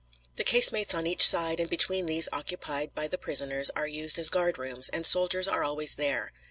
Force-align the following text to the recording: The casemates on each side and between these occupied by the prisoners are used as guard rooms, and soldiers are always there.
The 0.37 0.43
casemates 0.43 0.95
on 0.95 1.05
each 1.05 1.27
side 1.27 1.59
and 1.59 1.69
between 1.69 2.07
these 2.07 2.27
occupied 2.33 2.95
by 2.95 3.07
the 3.07 3.19
prisoners 3.19 3.69
are 3.75 3.87
used 3.87 4.17
as 4.17 4.29
guard 4.31 4.57
rooms, 4.57 4.89
and 4.89 5.05
soldiers 5.05 5.47
are 5.47 5.63
always 5.63 5.93
there. 5.93 6.33